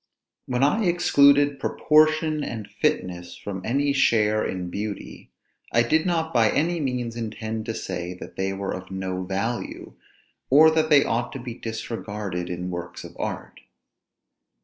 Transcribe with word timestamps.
When 0.47 0.63
I 0.63 0.85
excluded 0.85 1.59
proportion 1.59 2.43
and 2.43 2.67
fitness 2.67 3.35
from 3.37 3.61
any 3.63 3.93
share 3.93 4.43
in 4.43 4.71
beauty, 4.71 5.29
I 5.71 5.83
did 5.83 6.07
not 6.07 6.33
by 6.33 6.49
any 6.49 6.79
means 6.79 7.15
intend 7.15 7.67
to 7.67 7.75
say 7.75 8.15
that 8.15 8.35
they 8.35 8.51
were 8.51 8.73
of 8.73 8.89
no 8.89 9.21
value, 9.23 9.93
or 10.49 10.71
that 10.71 10.89
they 10.89 11.05
ought 11.05 11.31
to 11.33 11.39
be 11.39 11.53
disregarded 11.53 12.49
in 12.49 12.71
works 12.71 13.03
of 13.03 13.15
art. 13.19 13.59